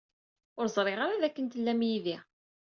[0.59, 2.17] Ur ẓriɣ ara dakken tlam aydi.